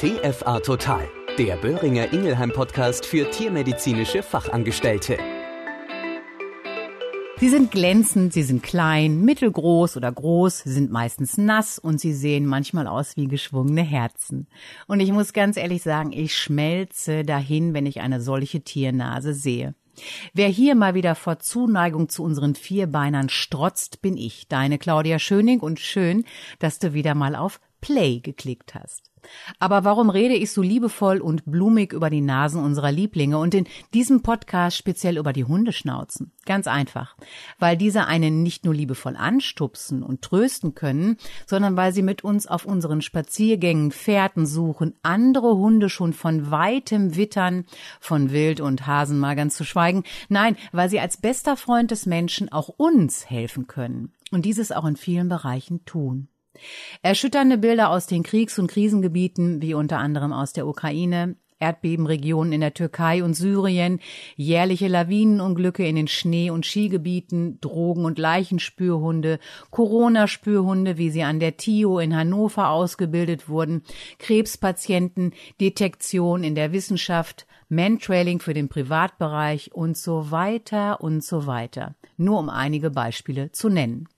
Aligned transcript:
TFA 0.00 0.60
Total, 0.60 1.06
der 1.36 1.56
Böhringer 1.56 2.10
Ingelheim 2.14 2.52
Podcast 2.52 3.04
für 3.04 3.30
tiermedizinische 3.30 4.22
Fachangestellte. 4.22 5.18
Sie 7.36 7.50
sind 7.50 7.70
glänzend, 7.70 8.32
sie 8.32 8.42
sind 8.42 8.62
klein, 8.62 9.20
mittelgroß 9.26 9.98
oder 9.98 10.10
groß, 10.10 10.60
sie 10.60 10.72
sind 10.72 10.90
meistens 10.90 11.36
nass 11.36 11.78
und 11.78 12.00
sie 12.00 12.14
sehen 12.14 12.46
manchmal 12.46 12.86
aus 12.86 13.18
wie 13.18 13.28
geschwungene 13.28 13.82
Herzen. 13.82 14.48
Und 14.86 15.00
ich 15.00 15.12
muss 15.12 15.34
ganz 15.34 15.58
ehrlich 15.58 15.82
sagen, 15.82 16.12
ich 16.12 16.34
schmelze 16.34 17.22
dahin, 17.22 17.74
wenn 17.74 17.84
ich 17.84 18.00
eine 18.00 18.22
solche 18.22 18.62
Tiernase 18.62 19.34
sehe. 19.34 19.74
Wer 20.32 20.48
hier 20.48 20.76
mal 20.76 20.94
wieder 20.94 21.14
vor 21.14 21.40
Zuneigung 21.40 22.08
zu 22.08 22.22
unseren 22.22 22.54
Vierbeinern 22.54 23.28
strotzt, 23.28 24.00
bin 24.00 24.16
ich, 24.16 24.48
deine 24.48 24.78
Claudia 24.78 25.18
Schöning 25.18 25.60
und 25.60 25.78
schön, 25.78 26.24
dass 26.58 26.78
du 26.78 26.94
wieder 26.94 27.14
mal 27.14 27.36
auf 27.36 27.60
Play 27.82 28.20
geklickt 28.20 28.74
hast. 28.74 29.09
Aber 29.58 29.84
warum 29.84 30.10
rede 30.10 30.34
ich 30.34 30.52
so 30.52 30.62
liebevoll 30.62 31.18
und 31.18 31.44
blumig 31.44 31.92
über 31.92 32.10
die 32.10 32.20
Nasen 32.20 32.62
unserer 32.62 32.92
Lieblinge 32.92 33.38
und 33.38 33.54
in 33.54 33.66
diesem 33.94 34.22
Podcast 34.22 34.76
speziell 34.76 35.18
über 35.18 35.32
die 35.32 35.44
Hundeschnauzen? 35.44 36.32
Ganz 36.46 36.66
einfach, 36.66 37.16
weil 37.58 37.76
diese 37.76 38.06
einen 38.06 38.42
nicht 38.42 38.64
nur 38.64 38.74
liebevoll 38.74 39.16
anstupsen 39.16 40.02
und 40.02 40.22
trösten 40.22 40.74
können, 40.74 41.16
sondern 41.46 41.76
weil 41.76 41.92
sie 41.92 42.02
mit 42.02 42.24
uns 42.24 42.46
auf 42.46 42.64
unseren 42.64 43.02
Spaziergängen 43.02 43.92
Fährten 43.92 44.46
suchen, 44.46 44.94
andere 45.02 45.56
Hunde 45.56 45.88
schon 45.88 46.12
von 46.12 46.50
weitem 46.50 47.16
wittern, 47.16 47.64
von 48.00 48.30
Wild 48.32 48.60
und 48.60 48.86
Hasen 48.86 49.18
mal 49.18 49.36
ganz 49.36 49.56
zu 49.56 49.64
schweigen. 49.64 50.04
Nein, 50.28 50.56
weil 50.72 50.88
sie 50.88 51.00
als 51.00 51.18
bester 51.18 51.56
Freund 51.56 51.90
des 51.90 52.06
Menschen 52.06 52.50
auch 52.50 52.68
uns 52.68 53.28
helfen 53.28 53.66
können 53.66 54.12
und 54.30 54.44
dieses 54.44 54.72
auch 54.72 54.84
in 54.84 54.96
vielen 54.96 55.28
Bereichen 55.28 55.84
tun. 55.84 56.28
Erschütternde 57.02 57.58
Bilder 57.58 57.90
aus 57.90 58.06
den 58.06 58.22
Kriegs- 58.22 58.58
und 58.58 58.70
Krisengebieten, 58.70 59.62
wie 59.62 59.74
unter 59.74 59.98
anderem 59.98 60.32
aus 60.32 60.52
der 60.52 60.66
Ukraine, 60.66 61.36
Erdbebenregionen 61.60 62.54
in 62.54 62.60
der 62.62 62.74
Türkei 62.74 63.22
und 63.22 63.34
Syrien, 63.34 64.00
jährliche 64.36 64.88
Lawinenunglücke 64.88 65.86
in 65.86 65.94
den 65.94 66.08
Schnee- 66.08 66.50
und 66.50 66.66
Skigebieten, 66.66 67.60
Drogen- 67.60 68.06
und 68.06 68.18
Leichenspürhunde, 68.18 69.38
Corona-Spürhunde, 69.70 70.96
wie 70.96 71.10
sie 71.10 71.22
an 71.22 71.38
der 71.38 71.58
TIO 71.58 71.98
in 71.98 72.16
Hannover 72.16 72.70
ausgebildet 72.70 73.48
wurden, 73.48 73.82
Krebspatienten, 74.18 75.34
Detektion 75.60 76.42
in 76.42 76.54
der 76.54 76.72
Wissenschaft, 76.72 77.46
Mantrailing 77.68 78.40
für 78.40 78.54
den 78.54 78.68
Privatbereich 78.68 79.72
und 79.72 79.96
so 79.96 80.30
weiter 80.30 81.00
und 81.00 81.22
so 81.22 81.46
weiter. 81.46 81.94
Nur 82.16 82.38
um 82.38 82.48
einige 82.48 82.90
Beispiele 82.90 83.52
zu 83.52 83.68
nennen. 83.68 84.08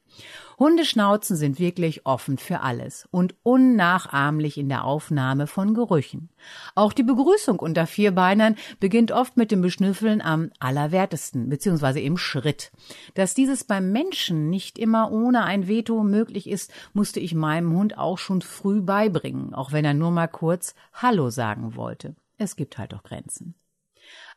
Hundeschnauzen 0.59 1.37
sind 1.37 1.59
wirklich 1.59 2.07
offen 2.07 2.39
für 2.39 2.61
alles 2.61 3.09
und 3.11 3.35
unnachahmlich 3.43 4.59
in 4.59 4.69
der 4.69 4.85
Aufnahme 4.85 5.47
von 5.47 5.75
Gerüchen. 5.75 6.29
Auch 6.75 6.93
die 6.93 7.03
Begrüßung 7.03 7.59
unter 7.59 7.87
Vierbeinern 7.87 8.57
beginnt 8.79 9.11
oft 9.11 9.37
mit 9.37 9.51
dem 9.51 9.61
Beschnüffeln 9.61 10.21
am 10.21 10.51
allerwertesten, 10.61 11.49
beziehungsweise 11.49 12.01
im 12.01 12.17
Schritt. 12.17 12.71
Dass 13.15 13.35
dieses 13.35 13.65
beim 13.65 13.91
Menschen 13.91 14.51
nicht 14.51 14.79
immer 14.79 15.11
ohne 15.11 15.43
ein 15.43 15.67
Veto 15.67 16.03
möglich 16.05 16.49
ist, 16.49 16.73
musste 16.93 17.19
ich 17.19 17.35
meinem 17.35 17.73
Hund 17.73 17.99
auch 17.99 18.19
schon 18.19 18.43
früh 18.43 18.81
beibringen, 18.81 19.55
auch 19.55 19.73
wenn 19.73 19.85
er 19.85 19.95
nur 19.95 20.11
mal 20.11 20.29
kurz 20.29 20.75
Hallo 20.93 21.31
sagen 21.31 21.75
wollte. 21.75 22.15
Es 22.39 22.57
gibt 22.57 22.79
halt 22.79 22.95
auch 22.95 23.03
Grenzen. 23.03 23.55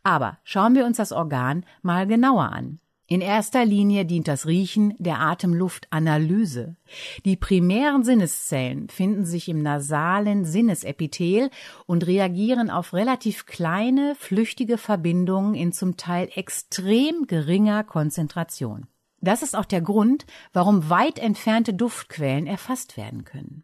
Aber 0.03 0.37
schauen 0.43 0.75
wir 0.75 0.85
uns 0.85 0.97
das 0.97 1.11
Organ 1.11 1.65
mal 1.81 2.07
genauer 2.07 2.51
an. 2.51 2.79
In 3.07 3.21
erster 3.21 3.65
Linie 3.65 4.03
dient 4.05 4.27
das 4.27 4.47
Riechen 4.47 4.95
der 4.97 5.19
Atemluftanalyse. 5.19 6.75
Die 7.23 7.35
primären 7.35 8.03
Sinneszellen 8.03 8.89
finden 8.89 9.25
sich 9.25 9.47
im 9.47 9.61
nasalen 9.61 10.43
Sinnesepithel 10.43 11.51
und 11.85 12.07
reagieren 12.07 12.71
auf 12.71 12.93
relativ 12.93 13.45
kleine, 13.45 14.15
flüchtige 14.15 14.79
Verbindungen 14.79 15.53
in 15.53 15.71
zum 15.71 15.97
Teil 15.97 16.29
extrem 16.33 17.27
geringer 17.27 17.83
Konzentration. 17.83 18.87
Das 19.21 19.43
ist 19.43 19.55
auch 19.55 19.65
der 19.65 19.81
Grund, 19.81 20.25
warum 20.51 20.89
weit 20.89 21.19
entfernte 21.19 21.75
Duftquellen 21.75 22.47
erfasst 22.47 22.97
werden 22.97 23.23
können. 23.23 23.63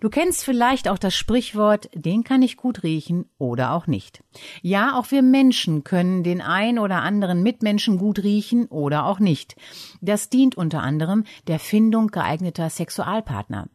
Du 0.00 0.08
kennst 0.10 0.44
vielleicht 0.44 0.88
auch 0.88 0.98
das 0.98 1.14
Sprichwort, 1.14 1.88
den 1.94 2.24
kann 2.24 2.42
ich 2.42 2.56
gut 2.56 2.82
riechen 2.82 3.26
oder 3.38 3.72
auch 3.72 3.86
nicht. 3.86 4.22
Ja, 4.62 4.98
auch 4.98 5.10
wir 5.10 5.22
Menschen 5.22 5.84
können 5.84 6.22
den 6.22 6.40
ein 6.40 6.78
oder 6.78 7.02
anderen 7.02 7.42
Mitmenschen 7.42 7.98
gut 7.98 8.22
riechen 8.22 8.66
oder 8.66 9.06
auch 9.06 9.18
nicht. 9.18 9.56
Das 10.00 10.28
dient 10.28 10.56
unter 10.56 10.82
anderem 10.82 11.24
der 11.46 11.58
Findung 11.58 12.08
geeigneter 12.08 12.70
Sexualpartner. 12.70 13.68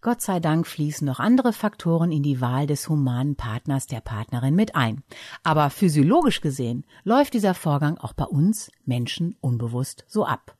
Gott 0.00 0.22
sei 0.22 0.38
Dank 0.38 0.66
fließen 0.66 1.04
noch 1.04 1.18
andere 1.18 1.52
Faktoren 1.52 2.12
in 2.12 2.22
die 2.22 2.40
Wahl 2.40 2.68
des 2.68 2.88
humanen 2.88 3.34
Partners 3.34 3.88
der 3.88 4.00
Partnerin 4.00 4.54
mit 4.54 4.76
ein. 4.76 5.02
Aber 5.42 5.70
physiologisch 5.70 6.40
gesehen 6.40 6.86
läuft 7.02 7.34
dieser 7.34 7.54
Vorgang 7.54 7.98
auch 7.98 8.12
bei 8.12 8.24
uns 8.24 8.70
Menschen 8.84 9.36
unbewusst 9.40 10.04
so 10.06 10.24
ab. 10.24 10.57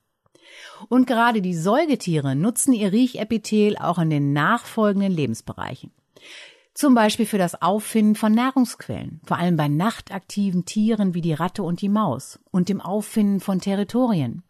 Und 0.88 1.06
gerade 1.06 1.42
die 1.42 1.54
Säugetiere 1.54 2.36
nutzen 2.36 2.72
ihr 2.72 2.92
Riechepithel 2.92 3.76
auch 3.78 3.98
in 3.98 4.10
den 4.10 4.32
nachfolgenden 4.32 5.12
Lebensbereichen. 5.12 5.92
Zum 6.74 6.94
Beispiel 6.94 7.26
für 7.26 7.38
das 7.38 7.60
Auffinden 7.60 8.14
von 8.14 8.32
Nahrungsquellen, 8.32 9.20
vor 9.24 9.38
allem 9.38 9.56
bei 9.56 9.66
nachtaktiven 9.66 10.64
Tieren 10.64 11.12
wie 11.12 11.20
die 11.20 11.32
Ratte 11.32 11.64
und 11.64 11.80
die 11.80 11.88
Maus 11.88 12.38
und 12.52 12.68
dem 12.68 12.80
Auffinden 12.80 13.40
von 13.40 13.60
Territorien. 13.60 14.44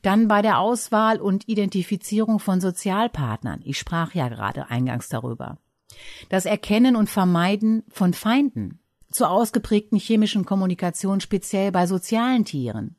Dann 0.00 0.28
bei 0.28 0.40
der 0.40 0.60
Auswahl 0.60 1.20
und 1.20 1.46
Identifizierung 1.46 2.38
von 2.38 2.62
Sozialpartnern. 2.62 3.60
Ich 3.64 3.78
sprach 3.78 4.14
ja 4.14 4.28
gerade 4.28 4.70
eingangs 4.70 5.10
darüber. 5.10 5.58
Das 6.28 6.46
Erkennen 6.46 6.96
und 6.96 7.10
Vermeiden 7.10 7.84
von 7.90 8.14
Feinden. 8.14 8.80
Zur 9.10 9.30
ausgeprägten 9.30 9.98
chemischen 9.98 10.44
Kommunikation 10.44 11.20
speziell 11.20 11.72
bei 11.72 11.86
sozialen 11.86 12.44
Tieren. 12.44 12.96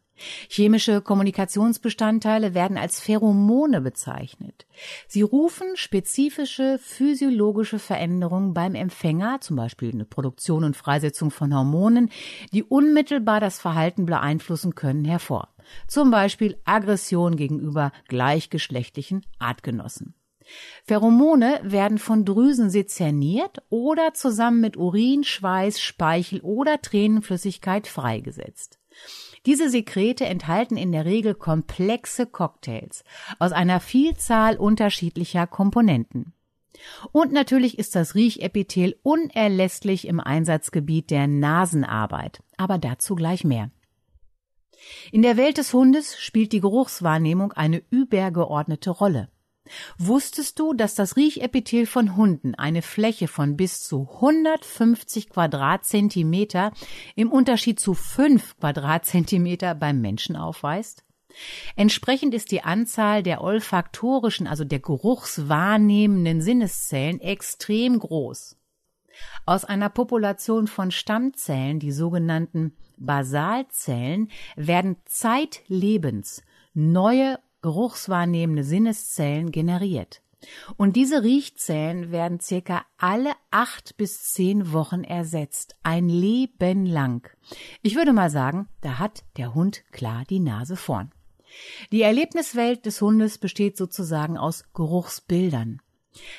Chemische 0.48 1.02
Kommunikationsbestandteile 1.02 2.54
werden 2.54 2.78
als 2.78 3.00
Pheromone 3.00 3.82
bezeichnet. 3.82 4.66
Sie 5.08 5.22
rufen 5.22 5.76
spezifische 5.76 6.80
physiologische 6.82 7.80
Veränderungen 7.80 8.54
beim 8.54 8.76
Empfänger, 8.76 9.42
zum 9.42 9.56
Beispiel 9.56 9.92
eine 9.92 10.06
Produktion 10.06 10.64
und 10.64 10.78
Freisetzung 10.78 11.32
von 11.32 11.56
Hormonen, 11.56 12.10
die 12.54 12.64
unmittelbar 12.64 13.40
das 13.40 13.60
Verhalten 13.60 14.06
beeinflussen 14.06 14.76
können, 14.76 15.06
hervor. 15.06 15.50
Zum 15.88 16.12
Beispiel 16.12 16.58
Aggression 16.66 17.36
gegenüber 17.36 17.92
gleichgeschlechtlichen 18.08 19.26
Artgenossen. 19.38 20.16
Pheromone 20.86 21.60
werden 21.64 21.98
von 21.98 22.26
Drüsen 22.26 22.70
sezerniert 22.70 23.62
oder 23.70 24.14
zusammen 24.14 24.62
mit 24.62 24.78
Urin, 24.78 25.24
Schweiß, 25.24 25.80
Speichel 25.80 26.42
oder 26.42 26.82
Tränenflüssigkeit 26.82 27.88
freigesetzt. 27.88 28.80
Diese 29.46 29.70
Sekrete 29.70 30.26
enthalten 30.26 30.78
in 30.78 30.92
der 30.92 31.06
Regel 31.06 31.34
komplexe 31.34 32.26
Cocktails 32.26 33.04
aus 33.40 33.52
einer 33.52 33.80
Vielzahl 33.80 34.58
unterschiedlicher 34.58 35.48
Komponenten. 35.48 36.34
Und 37.12 37.32
natürlich 37.32 37.80
ist 37.80 37.96
das 37.96 38.16
Riechepithel 38.16 38.98
unerlässlich 39.04 40.08
im 40.08 40.20
Einsatzgebiet 40.20 41.10
der 41.10 41.28
Nasenarbeit, 41.28 42.42
aber 42.58 42.78
dazu 42.78 43.16
gleich 43.16 43.44
mehr. 43.44 43.72
In 45.12 45.22
der 45.22 45.36
Welt 45.36 45.58
des 45.58 45.74
Hundes 45.74 46.18
spielt 46.20 46.54
die 46.54 46.62
Geruchswahrnehmung 46.62 47.52
eine 47.54 47.84
übergeordnete 47.90 48.92
Rolle. 48.92 49.30
Wusstest 49.98 50.60
du, 50.60 50.74
dass 50.74 50.96
das 50.96 51.16
Riechepithel 51.16 51.86
von 51.86 52.16
Hunden 52.16 52.56
eine 52.56 52.82
Fläche 52.82 53.28
von 53.28 53.58
bis 53.58 53.84
zu 53.84 54.08
150 54.16 55.30
Quadratzentimeter 55.30 56.72
im 57.16 57.32
Unterschied 57.32 57.80
zu 57.80 57.94
5 57.94 58.58
Quadratzentimeter 58.60 59.76
beim 59.76 60.02
Menschen 60.02 60.36
aufweist? 60.36 61.04
Entsprechend 61.76 62.34
ist 62.34 62.52
die 62.52 62.64
Anzahl 62.64 63.24
der 63.24 63.42
olfaktorischen, 63.42 64.48
also 64.48 64.64
der 64.64 64.80
geruchswahrnehmenden 64.80 66.42
Sinneszellen 66.42 67.22
extrem 67.22 68.00
groß. 68.00 68.58
Aus 69.46 69.66
einer 69.66 69.90
Population 69.90 70.68
von 70.68 70.92
Stammzellen, 70.92 71.80
die 71.80 71.92
sogenannten 71.92 72.74
Basalzellen, 72.98 74.30
werden 74.56 74.98
zeitlebens 75.06 76.44
neue 76.74 77.40
geruchswahrnehmende 77.62 78.64
Sinneszellen 78.64 79.52
generiert. 79.52 80.22
Und 80.78 80.96
diese 80.96 81.24
Riechzellen 81.24 82.12
werden 82.12 82.40
circa 82.40 82.86
alle 82.98 83.34
acht 83.52 83.98
bis 83.98 84.32
zehn 84.34 84.72
Wochen 84.72 85.04
ersetzt. 85.04 85.76
Ein 85.84 86.08
Leben 86.08 86.86
lang. 86.86 87.30
Ich 87.82 87.96
würde 87.96 88.14
mal 88.14 88.30
sagen, 88.30 88.70
da 88.82 89.00
hat 89.00 89.24
der 89.38 89.54
Hund 89.54 89.84
klar 89.92 90.24
die 90.30 90.40
Nase 90.40 90.78
vorn. 90.78 91.12
Die 91.92 92.04
Erlebniswelt 92.04 92.86
des 92.86 93.02
Hundes 93.02 93.38
besteht 93.38 93.76
sozusagen 93.76 94.38
aus 94.38 94.64
Geruchsbildern. 94.74 95.82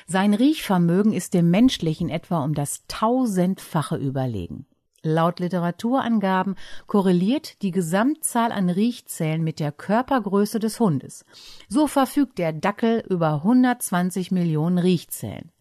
Sein 0.07 0.33
Riechvermögen 0.33 1.13
ist 1.13 1.33
dem 1.33 1.49
menschlichen 1.49 2.09
etwa 2.09 2.43
um 2.43 2.53
das 2.53 2.85
tausendfache 2.87 3.97
überlegen. 3.97 4.65
Laut 5.03 5.39
Literaturangaben 5.39 6.55
korreliert 6.85 7.61
die 7.63 7.71
Gesamtzahl 7.71 8.51
an 8.51 8.69
Riechzellen 8.69 9.43
mit 9.43 9.59
der 9.59 9.71
Körpergröße 9.71 10.59
des 10.59 10.79
Hundes. 10.79 11.25
So 11.67 11.87
verfügt 11.87 12.37
der 12.37 12.53
Dackel 12.53 13.03
über 13.09 13.33
120 13.35 14.31
Millionen 14.31 14.77
Riechzellen. 14.77 15.51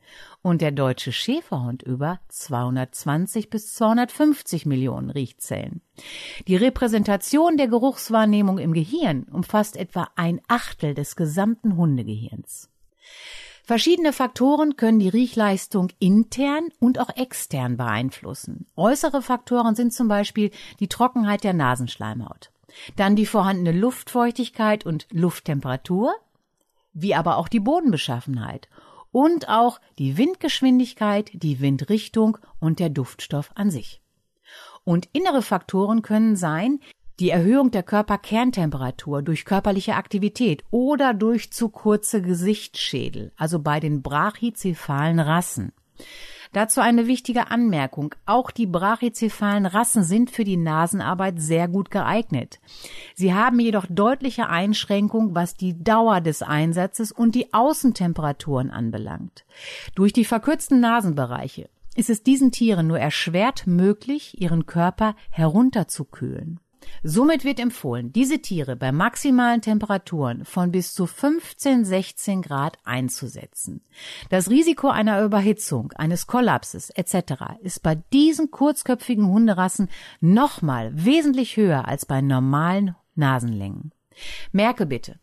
und 0.42 0.60
der 0.60 0.72
deutsche 0.72 1.12
Schäferhund 1.12 1.82
über 1.82 2.18
220 2.28 3.50
bis 3.50 3.74
250 3.74 4.66
Millionen 4.66 5.10
Riechzellen. 5.10 5.82
Die 6.48 6.56
Repräsentation 6.56 7.56
der 7.56 7.68
Geruchswahrnehmung 7.68 8.58
im 8.58 8.72
Gehirn 8.72 9.24
umfasst 9.24 9.76
etwa 9.76 10.08
ein 10.16 10.40
Achtel 10.48 10.94
des 10.94 11.14
gesamten 11.14 11.76
Hundegehirns. 11.76 12.70
Verschiedene 13.70 14.12
Faktoren 14.12 14.74
können 14.74 14.98
die 14.98 15.08
Riechleistung 15.08 15.90
intern 16.00 16.70
und 16.80 16.98
auch 16.98 17.10
extern 17.10 17.76
beeinflussen. 17.76 18.66
Äußere 18.74 19.22
Faktoren 19.22 19.76
sind 19.76 19.92
zum 19.92 20.08
Beispiel 20.08 20.50
die 20.80 20.88
Trockenheit 20.88 21.44
der 21.44 21.52
Nasenschleimhaut, 21.52 22.50
dann 22.96 23.14
die 23.14 23.26
vorhandene 23.26 23.70
Luftfeuchtigkeit 23.70 24.84
und 24.84 25.06
Lufttemperatur, 25.12 26.12
wie 26.94 27.14
aber 27.14 27.36
auch 27.36 27.46
die 27.46 27.60
Bodenbeschaffenheit 27.60 28.68
und 29.12 29.48
auch 29.48 29.80
die 30.00 30.18
Windgeschwindigkeit, 30.18 31.30
die 31.32 31.60
Windrichtung 31.60 32.38
und 32.58 32.80
der 32.80 32.90
Duftstoff 32.90 33.52
an 33.54 33.70
sich. 33.70 34.00
Und 34.82 35.08
innere 35.12 35.42
Faktoren 35.42 36.02
können 36.02 36.34
sein 36.34 36.80
die 37.20 37.30
Erhöhung 37.30 37.70
der 37.70 37.82
Körperkerntemperatur 37.82 39.22
durch 39.22 39.44
körperliche 39.44 39.94
Aktivität 39.94 40.64
oder 40.70 41.14
durch 41.14 41.52
zu 41.52 41.68
kurze 41.68 42.22
Gesichtsschädel, 42.22 43.32
also 43.36 43.60
bei 43.60 43.78
den 43.78 44.02
brachycephalen 44.02 45.20
Rassen. 45.20 45.72
Dazu 46.52 46.80
eine 46.80 47.06
wichtige 47.06 47.50
Anmerkung. 47.52 48.14
Auch 48.26 48.50
die 48.50 48.66
brachycephalen 48.66 49.66
Rassen 49.66 50.02
sind 50.02 50.30
für 50.32 50.42
die 50.42 50.56
Nasenarbeit 50.56 51.40
sehr 51.40 51.68
gut 51.68 51.92
geeignet. 51.92 52.58
Sie 53.14 53.32
haben 53.34 53.60
jedoch 53.60 53.86
deutliche 53.88 54.48
Einschränkungen, 54.48 55.34
was 55.34 55.54
die 55.54 55.80
Dauer 55.80 56.20
des 56.20 56.42
Einsatzes 56.42 57.12
und 57.12 57.36
die 57.36 57.54
Außentemperaturen 57.54 58.70
anbelangt. 58.70 59.44
Durch 59.94 60.12
die 60.12 60.24
verkürzten 60.24 60.80
Nasenbereiche 60.80 61.68
ist 61.94 62.10
es 62.10 62.24
diesen 62.24 62.50
Tieren 62.50 62.88
nur 62.88 62.98
erschwert 62.98 63.66
möglich, 63.66 64.40
ihren 64.40 64.66
Körper 64.66 65.14
herunterzukühlen. 65.30 66.58
Somit 67.02 67.44
wird 67.44 67.60
empfohlen, 67.60 68.12
diese 68.12 68.40
Tiere 68.40 68.76
bei 68.76 68.92
maximalen 68.92 69.60
Temperaturen 69.60 70.44
von 70.44 70.70
bis 70.70 70.94
zu 70.94 71.06
15, 71.06 71.84
16 71.84 72.42
Grad 72.42 72.78
einzusetzen. 72.84 73.82
Das 74.28 74.50
Risiko 74.50 74.88
einer 74.88 75.22
Überhitzung, 75.22 75.92
eines 75.92 76.26
Kollapses 76.26 76.90
etc. 76.90 77.58
ist 77.62 77.82
bei 77.82 77.96
diesen 78.12 78.50
kurzköpfigen 78.50 79.26
Hunderassen 79.26 79.88
nochmal 80.20 80.90
wesentlich 80.94 81.56
höher 81.56 81.88
als 81.88 82.06
bei 82.06 82.20
normalen 82.20 82.96
Nasenlängen. 83.14 83.92
Merke 84.52 84.86
bitte, 84.86 85.18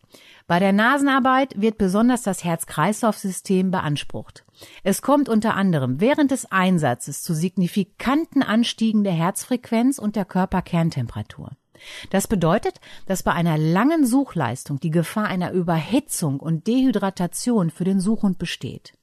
bei 0.46 0.58
der 0.58 0.72
Nasenarbeit 0.72 1.60
wird 1.60 1.76
besonders 1.76 2.22
das 2.22 2.42
Herz-Kreislauf-System 2.42 3.70
beansprucht. 3.70 4.44
Es 4.82 5.02
kommt 5.02 5.28
unter 5.28 5.54
anderem 5.54 6.00
während 6.00 6.30
des 6.30 6.50
Einsatzes 6.50 7.22
zu 7.22 7.34
signifikanten 7.34 8.42
Anstiegen 8.42 9.04
der 9.04 9.12
Herzfrequenz 9.12 9.98
und 9.98 10.16
der 10.16 10.24
Körperkerntemperatur. 10.24 11.50
Das 12.10 12.26
bedeutet, 12.26 12.80
dass 13.06 13.22
bei 13.22 13.32
einer 13.32 13.56
langen 13.56 14.06
Suchleistung 14.06 14.80
die 14.80 14.90
Gefahr 14.90 15.26
einer 15.26 15.52
Überhitzung 15.52 16.40
und 16.40 16.66
Dehydratation 16.66 17.70
für 17.70 17.84
den 17.84 18.00
Suchhund 18.00 18.38
besteht. 18.38 18.94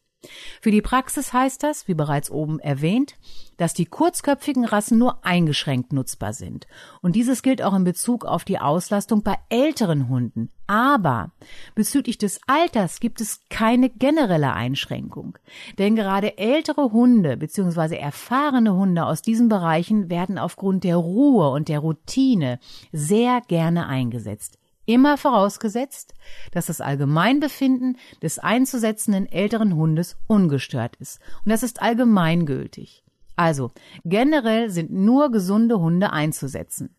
Für 0.61 0.71
die 0.71 0.81
Praxis 0.81 1.33
heißt 1.33 1.63
das, 1.63 1.87
wie 1.87 1.93
bereits 1.93 2.29
oben 2.29 2.59
erwähnt, 2.59 3.15
dass 3.57 3.73
die 3.73 3.85
kurzköpfigen 3.85 4.65
Rassen 4.65 4.97
nur 4.97 5.25
eingeschränkt 5.25 5.93
nutzbar 5.93 6.33
sind. 6.33 6.67
Und 7.01 7.15
dieses 7.15 7.41
gilt 7.41 7.61
auch 7.61 7.73
in 7.73 7.83
Bezug 7.83 8.25
auf 8.25 8.43
die 8.43 8.59
Auslastung 8.59 9.23
bei 9.23 9.37
älteren 9.49 10.09
Hunden. 10.09 10.49
Aber 10.67 11.31
bezüglich 11.75 12.17
des 12.17 12.39
Alters 12.47 12.99
gibt 12.99 13.21
es 13.21 13.41
keine 13.49 13.89
generelle 13.89 14.53
Einschränkung. 14.53 15.37
Denn 15.77 15.95
gerade 15.95 16.37
ältere 16.37 16.91
Hunde 16.91 17.37
bzw. 17.37 17.97
erfahrene 17.97 18.73
Hunde 18.73 19.05
aus 19.05 19.21
diesen 19.21 19.47
Bereichen 19.47 20.09
werden 20.09 20.37
aufgrund 20.37 20.83
der 20.83 20.97
Ruhe 20.97 21.49
und 21.49 21.69
der 21.69 21.79
Routine 21.79 22.59
sehr 22.91 23.41
gerne 23.47 23.87
eingesetzt. 23.87 24.57
Immer 24.85 25.17
vorausgesetzt, 25.17 26.13
dass 26.51 26.67
das 26.67 26.81
Allgemeinbefinden 26.81 27.97
des 28.21 28.39
einzusetzenden 28.39 29.31
älteren 29.31 29.75
Hundes 29.75 30.15
ungestört 30.27 30.95
ist. 30.97 31.19
Und 31.43 31.51
das 31.51 31.63
ist 31.63 31.81
allgemeingültig. 31.81 33.03
Also, 33.35 33.71
generell 34.03 34.69
sind 34.69 34.91
nur 34.91 35.31
gesunde 35.31 35.79
Hunde 35.79 36.13
einzusetzen. 36.13 36.95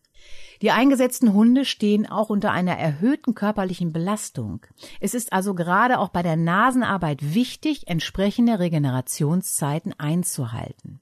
Die 0.61 0.71
eingesetzten 0.71 1.33
Hunde 1.33 1.65
stehen 1.65 2.09
auch 2.09 2.29
unter 2.29 2.51
einer 2.51 2.77
erhöhten 2.77 3.35
körperlichen 3.35 3.93
Belastung. 3.93 4.65
Es 4.99 5.13
ist 5.13 5.31
also 5.31 5.53
gerade 5.53 5.99
auch 5.99 6.09
bei 6.09 6.23
der 6.23 6.35
Nasenarbeit 6.35 7.33
wichtig, 7.35 7.87
entsprechende 7.87 8.59
Regenerationszeiten 8.59 9.93
einzuhalten. 9.99 10.99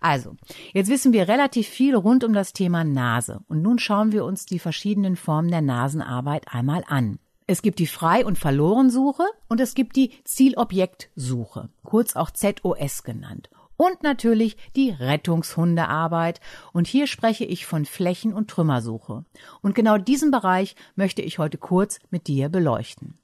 Also, 0.00 0.36
jetzt 0.72 0.90
wissen 0.90 1.12
wir 1.12 1.28
relativ 1.28 1.68
viel 1.68 1.94
rund 1.94 2.24
um 2.24 2.32
das 2.32 2.52
Thema 2.52 2.84
Nase 2.84 3.40
und 3.48 3.62
nun 3.62 3.78
schauen 3.78 4.12
wir 4.12 4.24
uns 4.24 4.46
die 4.46 4.58
verschiedenen 4.58 5.16
Formen 5.16 5.50
der 5.50 5.62
Nasenarbeit 5.62 6.46
einmal 6.48 6.84
an. 6.86 7.18
Es 7.46 7.62
gibt 7.62 7.78
die 7.78 7.86
Frei- 7.86 8.26
und 8.26 8.38
Verlorensuche 8.38 9.24
und 9.48 9.60
es 9.60 9.74
gibt 9.74 9.96
die 9.96 10.12
Zielobjektsuche, 10.24 11.70
kurz 11.82 12.14
auch 12.14 12.30
ZOS 12.30 13.04
genannt. 13.04 13.48
Und 13.78 14.02
natürlich 14.02 14.56
die 14.74 14.90
Rettungshundearbeit. 14.90 16.40
Und 16.72 16.88
hier 16.88 17.06
spreche 17.06 17.44
ich 17.44 17.64
von 17.64 17.86
Flächen- 17.86 18.34
und 18.34 18.50
Trümmersuche. 18.50 19.24
Und 19.62 19.74
genau 19.76 19.98
diesen 19.98 20.32
Bereich 20.32 20.74
möchte 20.96 21.22
ich 21.22 21.38
heute 21.38 21.58
kurz 21.58 22.00
mit 22.10 22.26
dir 22.26 22.48
beleuchten. 22.48 23.14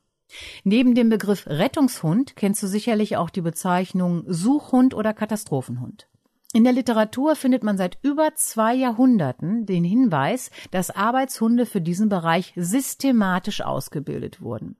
Neben 0.62 0.94
dem 0.94 1.08
Begriff 1.10 1.46
Rettungshund 1.46 2.36
kennst 2.36 2.62
du 2.62 2.68
sicherlich 2.68 3.16
auch 3.16 3.30
die 3.30 3.40
Bezeichnung 3.40 4.24
Suchhund 4.26 4.94
oder 4.94 5.12
Katastrophenhund. 5.12 6.08
In 6.54 6.62
der 6.62 6.72
Literatur 6.72 7.34
findet 7.34 7.64
man 7.64 7.76
seit 7.76 7.98
über 8.02 8.36
zwei 8.36 8.76
Jahrhunderten 8.76 9.66
den 9.66 9.82
Hinweis, 9.82 10.52
dass 10.70 10.92
Arbeitshunde 10.92 11.66
für 11.66 11.80
diesen 11.80 12.08
Bereich 12.08 12.52
systematisch 12.54 13.60
ausgebildet 13.60 14.40
wurden. 14.40 14.76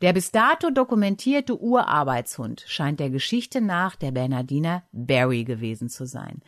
Der 0.00 0.12
bis 0.12 0.30
dato 0.30 0.70
dokumentierte 0.70 1.60
Urarbeitshund 1.60 2.62
scheint 2.68 3.00
der 3.00 3.10
Geschichte 3.10 3.60
nach 3.60 3.96
der 3.96 4.12
Bernardiner 4.12 4.84
Barry 4.92 5.42
gewesen 5.42 5.88
zu 5.88 6.06
sein, 6.06 6.40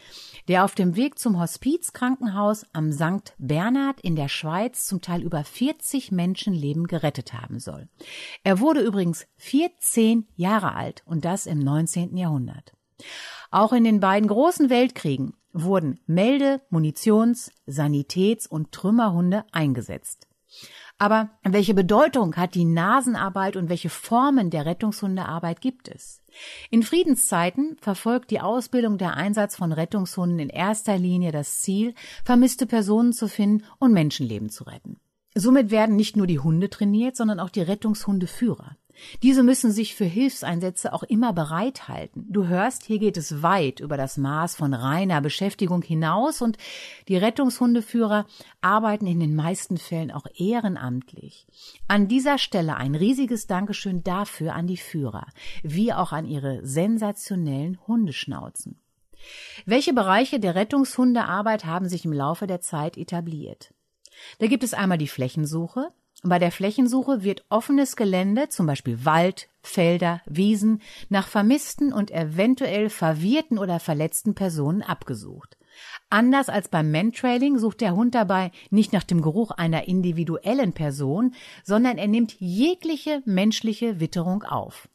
der 0.47 0.65
auf 0.65 0.77
dem 0.77 0.95
Weg 0.95 1.19
zum 1.19 1.41
Hospizkrankenhaus 1.41 2.65
am 2.73 2.93
St. 2.93 3.35
Bernhard 3.39 4.01
in 4.03 4.15
der 4.15 4.29
Schweiz 4.29 4.87
zum 4.87 5.01
Teil 5.01 5.23
über 5.23 5.43
40 5.43 6.13
Menschenleben 6.13 6.87
gerettet 6.87 7.33
haben 7.33 7.59
soll. 7.59 7.89
Er 8.45 8.61
wurde 8.61 8.83
übrigens 8.83 9.27
14 9.39 10.29
Jahre 10.37 10.77
alt 10.77 11.03
und 11.07 11.25
das 11.25 11.47
im 11.47 11.59
19. 11.59 12.17
Jahrhundert. 12.17 12.73
Auch 13.51 13.73
in 13.73 13.85
den 13.85 14.01
beiden 14.01 14.29
großen 14.29 14.71
Weltkriegen 14.71 15.35
wurden 15.53 15.99
Melde-, 16.07 16.61
Munitions-, 16.71 17.51
Sanitäts- 17.67 18.47
und 18.47 18.73
Trümmerhunde 18.73 19.45
eingesetzt. 19.53 20.29
Aber 20.99 21.31
welche 21.43 21.73
Bedeutung 21.73 22.37
hat 22.37 22.55
die 22.55 22.67
Nasenarbeit 22.67 23.57
und 23.57 23.71
welche 23.71 23.89
Formen 23.89 24.51
der 24.51 24.67
Rettungshundearbeit 24.67 25.63
gibt 25.63 25.89
es? 25.89 26.23
In 26.69 26.83
Friedenszeiten 26.83 27.79
verfolgt 27.81 28.31
die 28.31 28.41
Ausbildung 28.41 28.99
der 28.99 29.15
Einsatz 29.15 29.57
von 29.57 29.73
Rettungshunden 29.73 30.39
in 30.39 30.51
erster 30.51 30.99
Linie 30.99 31.33
das 31.33 31.63
Ziel, 31.63 31.95
vermisste 32.25 32.67
Personen 32.67 33.15
zu 33.15 33.29
finden 33.29 33.65
und 33.79 33.93
Menschenleben 33.93 34.51
zu 34.51 34.65
retten. 34.65 35.01
Somit 35.35 35.71
werden 35.71 35.97
nicht 35.97 36.17
nur 36.17 36.27
die 36.27 36.41
Hunde 36.41 36.71
trainiert, 36.71 37.17
sondern 37.17 37.39
auch 37.39 37.51
die 37.51 37.63
Rettungshundeführer. 37.63 38.77
Diese 39.23 39.43
müssen 39.43 39.71
sich 39.71 39.95
für 39.95 40.05
Hilfseinsätze 40.05 40.93
auch 40.93 41.03
immer 41.05 41.33
bereithalten. 41.33 42.27
Du 42.29 42.47
hörst, 42.47 42.85
hier 42.85 42.99
geht 42.99 43.17
es 43.17 43.43
weit 43.43 43.81
über 43.81 43.97
das 43.97 44.17
Maß 44.17 44.57
von 44.57 44.75
reiner 44.75 45.21
Beschäftigung 45.21 45.83
hinaus 45.83 46.43
und 46.43 46.59
die 47.09 47.17
Rettungshundeführer 47.17 48.27
arbeiten 48.61 49.07
in 49.07 49.21
den 49.21 49.35
meisten 49.35 49.79
Fällen 49.79 50.11
auch 50.11 50.27
ehrenamtlich. 50.35 51.47
An 51.89 52.09
dieser 52.09 52.39
Stelle 52.39 52.77
ein 52.77 52.95
riesiges 52.95 53.47
Dankeschön 53.47 54.03
dafür 54.03 54.55
an 54.55 54.67
die 54.67 54.77
Führer, 54.77 55.27
wie 55.63 55.93
auch 55.93 56.13
an 56.13 56.27
ihre 56.27 56.65
sensationellen 56.67 57.79
Hundeschnauzen. 57.87 58.81
Welche 59.67 59.93
Bereiche 59.93 60.41
der 60.41 60.55
Rettungshundearbeit 60.55 61.67
haben 61.67 61.89
sich 61.89 62.05
im 62.05 62.13
Laufe 62.13 62.47
der 62.47 62.61
Zeit 62.61 62.97
etabliert? 62.97 63.73
Da 64.39 64.47
gibt 64.47 64.65
es 64.65 64.75
einmal 64.75 64.99
die 64.99 65.09
Flächensuche, 65.09 65.93
bei 66.23 66.39
der 66.39 66.53
Flächensuche 66.53 67.23
wird 67.23 67.45
offenes 67.49 67.97
Gelände, 67.97 68.51
zum 68.51 68.67
Beispiel 68.67 69.07
Wald, 69.07 69.49
Felder, 69.63 70.21
Wiesen, 70.27 70.83
nach 71.09 71.29
vermissten 71.29 71.95
und 71.95 72.11
eventuell 72.11 72.91
verwirrten 72.91 73.59
oder 73.59 73.81
verletzten 73.81 74.35
Personen 74.35 74.83
abgesucht. 74.83 75.57
Anders 76.11 76.51
als 76.51 76.69
beim 76.69 76.91
Mantrailing 76.91 77.59
sucht 77.59 77.81
der 77.81 77.95
Hund 77.95 78.15
dabei 78.15 78.53
nicht 78.69 78.93
nach 78.93 79.05
dem 79.05 79.23
Geruch 79.23 79.51
einer 79.53 79.89
individuellen 79.89 80.75
Person, 80.75 81.35
sondern 81.65 81.97
er 81.97 82.09
nimmt 82.09 82.37
jegliche 82.39 83.23
menschliche 83.25 83.99
Witterung 83.99 84.43
auf. 84.43 84.89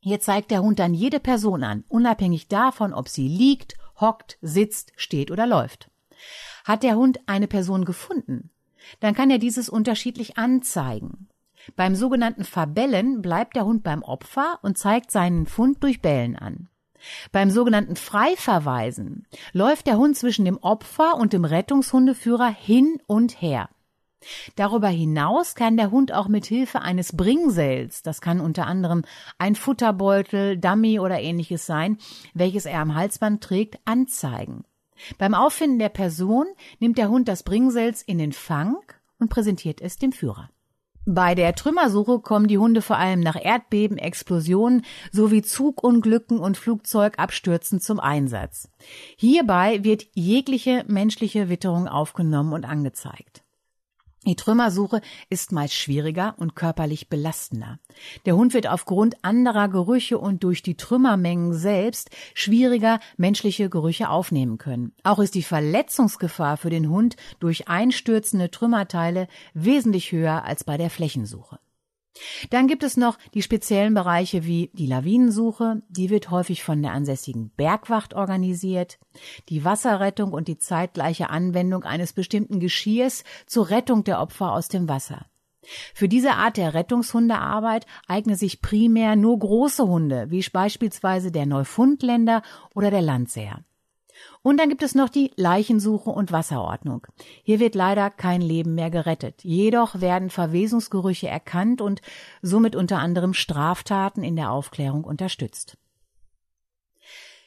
Hier 0.00 0.20
zeigt 0.20 0.50
der 0.50 0.62
Hund 0.62 0.78
dann 0.78 0.92
jede 0.92 1.20
Person 1.20 1.62
an, 1.62 1.84
unabhängig 1.88 2.48
davon, 2.48 2.92
ob 2.92 3.08
sie 3.08 3.28
liegt, 3.28 3.76
hockt, 3.98 4.36
sitzt, 4.42 4.92
steht 4.96 5.30
oder 5.30 5.46
läuft. 5.46 5.89
Hat 6.64 6.82
der 6.82 6.96
Hund 6.96 7.20
eine 7.26 7.46
Person 7.46 7.84
gefunden, 7.84 8.50
dann 9.00 9.14
kann 9.14 9.30
er 9.30 9.38
dieses 9.38 9.68
unterschiedlich 9.68 10.38
anzeigen. 10.38 11.28
Beim 11.76 11.94
sogenannten 11.94 12.44
Verbellen 12.44 13.20
bleibt 13.22 13.56
der 13.56 13.64
Hund 13.64 13.82
beim 13.82 14.02
Opfer 14.02 14.58
und 14.62 14.78
zeigt 14.78 15.10
seinen 15.10 15.46
Fund 15.46 15.82
durch 15.82 16.00
Bellen 16.00 16.36
an. 16.36 16.68
Beim 17.32 17.50
sogenannten 17.50 17.96
Freiverweisen 17.96 19.26
läuft 19.52 19.86
der 19.86 19.96
Hund 19.96 20.16
zwischen 20.16 20.44
dem 20.44 20.58
Opfer 20.58 21.16
und 21.16 21.32
dem 21.32 21.44
Rettungshundeführer 21.44 22.48
hin 22.48 22.98
und 23.06 23.40
her. 23.40 23.68
Darüber 24.54 24.88
hinaus 24.88 25.54
kann 25.54 25.78
der 25.78 25.90
Hund 25.90 26.12
auch 26.12 26.28
mit 26.28 26.44
Hilfe 26.44 26.82
eines 26.82 27.16
Bringsells, 27.16 28.02
das 28.02 28.20
kann 28.20 28.40
unter 28.40 28.66
anderem 28.66 29.02
ein 29.38 29.54
Futterbeutel, 29.54 30.58
Dummy 30.58 31.00
oder 31.00 31.20
ähnliches 31.20 31.64
sein, 31.64 31.96
welches 32.34 32.66
er 32.66 32.80
am 32.80 32.94
Halsband 32.94 33.42
trägt, 33.42 33.78
anzeigen. 33.86 34.64
Beim 35.18 35.34
Auffinden 35.34 35.78
der 35.78 35.88
Person 35.88 36.46
nimmt 36.78 36.98
der 36.98 37.08
Hund 37.08 37.28
das 37.28 37.42
Bringsells 37.42 38.02
in 38.02 38.18
den 38.18 38.32
Fang 38.32 38.76
und 39.18 39.28
präsentiert 39.30 39.80
es 39.80 39.96
dem 39.96 40.12
Führer. 40.12 40.50
Bei 41.06 41.34
der 41.34 41.54
Trümmersuche 41.54 42.20
kommen 42.20 42.46
die 42.46 42.58
Hunde 42.58 42.82
vor 42.82 42.98
allem 42.98 43.20
nach 43.20 43.36
Erdbeben, 43.42 43.96
Explosionen 43.96 44.84
sowie 45.10 45.42
Zugunglücken 45.42 46.38
und 46.38 46.58
Flugzeugabstürzen 46.58 47.80
zum 47.80 47.98
Einsatz. 48.00 48.68
Hierbei 49.16 49.82
wird 49.82 50.06
jegliche 50.14 50.84
menschliche 50.88 51.48
Witterung 51.48 51.88
aufgenommen 51.88 52.52
und 52.52 52.64
angezeigt. 52.64 53.42
Die 54.26 54.36
Trümmersuche 54.36 55.00
ist 55.30 55.50
meist 55.50 55.72
schwieriger 55.72 56.34
und 56.36 56.54
körperlich 56.54 57.08
belastender. 57.08 57.78
Der 58.26 58.36
Hund 58.36 58.52
wird 58.52 58.66
aufgrund 58.66 59.16
anderer 59.24 59.68
Gerüche 59.68 60.18
und 60.18 60.44
durch 60.44 60.62
die 60.62 60.76
Trümmermengen 60.76 61.54
selbst 61.54 62.10
schwieriger 62.34 63.00
menschliche 63.16 63.70
Gerüche 63.70 64.10
aufnehmen 64.10 64.58
können. 64.58 64.92
Auch 65.04 65.20
ist 65.20 65.34
die 65.34 65.42
Verletzungsgefahr 65.42 66.58
für 66.58 66.70
den 66.70 66.90
Hund 66.90 67.16
durch 67.38 67.68
einstürzende 67.68 68.50
Trümmerteile 68.50 69.26
wesentlich 69.54 70.12
höher 70.12 70.44
als 70.44 70.64
bei 70.64 70.76
der 70.76 70.90
Flächensuche. 70.90 71.58
Dann 72.50 72.66
gibt 72.66 72.82
es 72.82 72.96
noch 72.96 73.18
die 73.34 73.42
speziellen 73.42 73.94
Bereiche 73.94 74.44
wie 74.44 74.70
die 74.72 74.86
Lawinensuche, 74.86 75.82
die 75.88 76.10
wird 76.10 76.30
häufig 76.30 76.64
von 76.64 76.82
der 76.82 76.92
ansässigen 76.92 77.50
Bergwacht 77.56 78.14
organisiert, 78.14 78.98
die 79.48 79.64
Wasserrettung 79.64 80.32
und 80.32 80.48
die 80.48 80.58
zeitgleiche 80.58 81.30
Anwendung 81.30 81.84
eines 81.84 82.12
bestimmten 82.12 82.58
Geschirrs 82.60 83.24
zur 83.46 83.70
Rettung 83.70 84.04
der 84.04 84.20
Opfer 84.20 84.52
aus 84.52 84.68
dem 84.68 84.88
Wasser. 84.88 85.26
Für 85.94 86.08
diese 86.08 86.32
Art 86.32 86.56
der 86.56 86.74
Rettungshundearbeit 86.74 87.86
eignen 88.06 88.34
sich 88.34 88.62
primär 88.62 89.14
nur 89.14 89.38
große 89.38 89.86
Hunde, 89.86 90.30
wie 90.30 90.44
beispielsweise 90.50 91.30
der 91.30 91.46
Neufundländer 91.46 92.42
oder 92.74 92.90
der 92.90 93.02
Landseer. 93.02 93.62
Und 94.42 94.58
dann 94.58 94.68
gibt 94.68 94.82
es 94.82 94.94
noch 94.94 95.08
die 95.08 95.32
Leichensuche 95.36 96.10
und 96.10 96.32
Wasserordnung. 96.32 97.06
Hier 97.42 97.60
wird 97.60 97.74
leider 97.74 98.10
kein 98.10 98.40
Leben 98.40 98.74
mehr 98.74 98.90
gerettet. 98.90 99.42
Jedoch 99.44 100.00
werden 100.00 100.30
Verwesungsgerüche 100.30 101.28
erkannt 101.28 101.80
und 101.80 102.00
somit 102.42 102.76
unter 102.76 102.98
anderem 102.98 103.34
Straftaten 103.34 104.22
in 104.22 104.36
der 104.36 104.50
Aufklärung 104.50 105.04
unterstützt. 105.04 105.76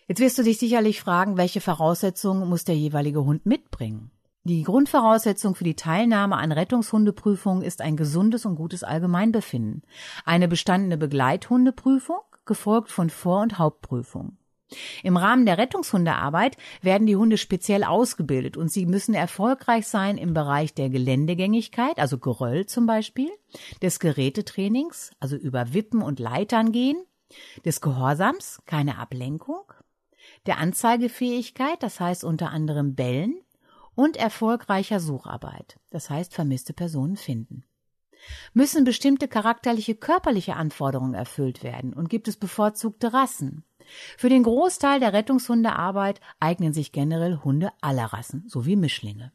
Jetzt 0.07 0.19
wirst 0.19 0.37
du 0.37 0.43
dich 0.43 0.59
sicherlich 0.59 0.99
fragen, 0.99 1.37
welche 1.37 1.61
Voraussetzungen 1.61 2.47
muss 2.49 2.65
der 2.65 2.75
jeweilige 2.75 3.23
Hund 3.23 3.45
mitbringen? 3.45 4.11
Die 4.45 4.63
Grundvoraussetzung 4.63 5.55
für 5.55 5.63
die 5.63 5.77
Teilnahme 5.77 6.35
an 6.35 6.51
Rettungshundeprüfungen 6.51 7.63
ist 7.63 7.81
ein 7.81 7.95
gesundes 7.95 8.45
und 8.45 8.55
gutes 8.55 8.83
Allgemeinbefinden. 8.83 9.83
Eine 10.25 10.49
bestandene 10.49 10.97
Begleithundeprüfung, 10.97 12.19
gefolgt 12.45 12.91
von 12.91 13.09
Vor- 13.09 13.41
und 13.41 13.57
Hauptprüfung. 13.57 14.37
Im 15.03 15.17
Rahmen 15.17 15.45
der 15.45 15.57
Rettungshundearbeit 15.57 16.57
werden 16.81 17.07
die 17.07 17.15
Hunde 17.15 17.37
speziell 17.37 17.83
ausgebildet 17.83 18.57
und 18.57 18.71
sie 18.71 18.85
müssen 18.85 19.13
erfolgreich 19.13 19.87
sein 19.87 20.17
im 20.17 20.33
Bereich 20.33 20.73
der 20.73 20.89
Geländegängigkeit, 20.89 21.97
also 21.99 22.17
Geröll 22.17 22.65
zum 22.65 22.85
Beispiel, 22.85 23.29
des 23.81 23.99
Gerätetrainings, 23.99 25.11
also 25.19 25.35
über 25.35 25.73
Wippen 25.73 26.01
und 26.01 26.19
Leitern 26.19 26.71
gehen, 26.71 26.97
des 27.65 27.81
Gehorsams, 27.81 28.61
keine 28.65 28.97
Ablenkung, 28.97 29.71
der 30.45 30.57
Anzeigefähigkeit, 30.57 31.81
das 31.81 31.99
heißt 31.99 32.23
unter 32.23 32.51
anderem 32.51 32.95
Bellen, 32.95 33.41
und 33.95 34.17
erfolgreicher 34.17 34.99
Sucharbeit, 34.99 35.79
das 35.91 36.09
heißt 36.09 36.33
vermisste 36.33 36.73
Personen 36.73 37.15
finden. 37.15 37.63
Müssen 38.53 38.85
bestimmte 38.85 39.27
charakterliche 39.27 39.95
körperliche 39.95 40.55
Anforderungen 40.55 41.13
erfüllt 41.13 41.63
werden 41.63 41.93
und 41.93 42.09
gibt 42.09 42.27
es 42.27 42.37
bevorzugte 42.37 43.13
Rassen? 43.13 43.65
Für 44.17 44.29
den 44.29 44.43
Großteil 44.43 44.99
der 44.99 45.13
Rettungshundearbeit 45.13 46.19
eignen 46.39 46.73
sich 46.73 46.91
generell 46.91 47.39
Hunde 47.43 47.71
aller 47.81 48.05
Rassen 48.05 48.43
sowie 48.47 48.75
Mischlinge. 48.75 49.31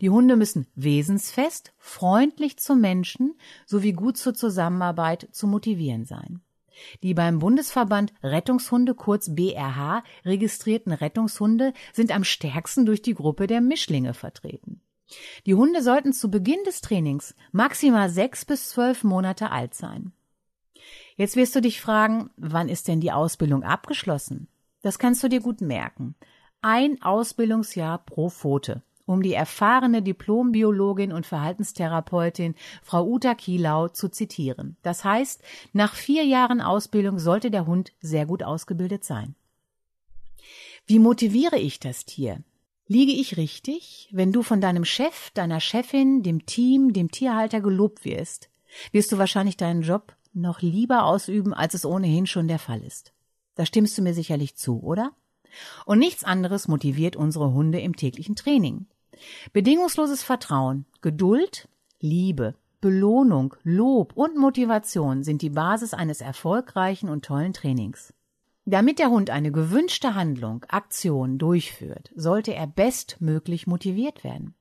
Die 0.00 0.10
Hunde 0.10 0.36
müssen 0.36 0.66
wesensfest, 0.74 1.72
freundlich 1.78 2.58
zum 2.58 2.80
Menschen 2.80 3.34
sowie 3.66 3.92
gut 3.92 4.16
zur 4.16 4.34
Zusammenarbeit 4.34 5.28
zu 5.32 5.46
motivieren 5.46 6.04
sein. 6.04 6.40
Die 7.02 7.14
beim 7.14 7.38
Bundesverband 7.38 8.12
Rettungshunde 8.22 8.94
kurz 8.94 9.34
BRH 9.34 10.02
registrierten 10.24 10.92
Rettungshunde 10.92 11.72
sind 11.92 12.14
am 12.14 12.24
stärksten 12.24 12.86
durch 12.86 13.02
die 13.02 13.14
Gruppe 13.14 13.46
der 13.46 13.60
Mischlinge 13.60 14.14
vertreten. 14.14 14.82
Die 15.46 15.54
Hunde 15.54 15.82
sollten 15.82 16.12
zu 16.12 16.30
Beginn 16.30 16.62
des 16.64 16.80
Trainings 16.80 17.34
maximal 17.52 18.10
sechs 18.10 18.44
bis 18.44 18.70
zwölf 18.70 19.04
Monate 19.04 19.50
alt 19.50 19.74
sein. 19.74 20.12
Jetzt 21.16 21.36
wirst 21.36 21.56
du 21.56 21.60
dich 21.60 21.80
fragen, 21.80 22.30
wann 22.36 22.68
ist 22.68 22.88
denn 22.88 23.00
die 23.00 23.12
Ausbildung 23.12 23.62
abgeschlossen? 23.62 24.48
Das 24.82 24.98
kannst 24.98 25.22
du 25.22 25.28
dir 25.28 25.40
gut 25.40 25.62
merken. 25.62 26.14
Ein 26.60 27.00
Ausbildungsjahr 27.00 28.04
pro 28.04 28.28
Pfote, 28.28 28.82
um 29.06 29.22
die 29.22 29.32
erfahrene 29.32 30.02
Diplombiologin 30.02 31.12
und 31.12 31.24
Verhaltenstherapeutin 31.24 32.54
Frau 32.82 33.06
Uta 33.06 33.34
Kielau 33.34 33.88
zu 33.88 34.10
zitieren. 34.10 34.76
Das 34.82 35.04
heißt, 35.04 35.42
nach 35.72 35.94
vier 35.94 36.24
Jahren 36.24 36.60
Ausbildung 36.60 37.18
sollte 37.18 37.50
der 37.50 37.66
Hund 37.66 37.92
sehr 38.00 38.26
gut 38.26 38.42
ausgebildet 38.42 39.04
sein. 39.04 39.34
Wie 40.86 40.98
motiviere 40.98 41.58
ich 41.58 41.80
das 41.80 42.04
Tier? 42.04 42.42
Liege 42.88 43.12
ich 43.12 43.36
richtig, 43.38 44.08
wenn 44.12 44.32
du 44.32 44.42
von 44.42 44.60
deinem 44.60 44.84
Chef, 44.84 45.30
deiner 45.30 45.60
Chefin, 45.60 46.22
dem 46.22 46.46
Team, 46.46 46.92
dem 46.92 47.10
Tierhalter 47.10 47.60
gelobt 47.60 48.04
wirst? 48.04 48.50
Wirst 48.92 49.10
du 49.10 49.18
wahrscheinlich 49.18 49.56
deinen 49.56 49.82
Job 49.82 50.14
noch 50.36 50.62
lieber 50.62 51.04
ausüben, 51.04 51.54
als 51.54 51.74
es 51.74 51.84
ohnehin 51.84 52.26
schon 52.26 52.48
der 52.48 52.58
Fall 52.58 52.82
ist. 52.82 53.12
Da 53.54 53.66
stimmst 53.66 53.96
du 53.96 54.02
mir 54.02 54.14
sicherlich 54.14 54.56
zu, 54.56 54.80
oder? 54.82 55.12
Und 55.86 55.98
nichts 55.98 56.24
anderes 56.24 56.68
motiviert 56.68 57.16
unsere 57.16 57.52
Hunde 57.52 57.80
im 57.80 57.96
täglichen 57.96 58.36
Training. 58.36 58.86
Bedingungsloses 59.52 60.22
Vertrauen, 60.22 60.84
Geduld, 61.00 61.68
Liebe, 62.00 62.54
Belohnung, 62.80 63.54
Lob 63.64 64.12
und 64.14 64.36
Motivation 64.36 65.24
sind 65.24 65.40
die 65.40 65.50
Basis 65.50 65.94
eines 65.94 66.20
erfolgreichen 66.20 67.08
und 67.08 67.24
tollen 67.24 67.54
Trainings. 67.54 68.12
Damit 68.66 68.98
der 68.98 69.10
Hund 69.10 69.30
eine 69.30 69.52
gewünschte 69.52 70.14
Handlung, 70.14 70.64
Aktion 70.68 71.38
durchführt, 71.38 72.10
sollte 72.14 72.52
er 72.52 72.66
bestmöglich 72.66 73.66
motiviert 73.66 74.24
werden. 74.24 74.54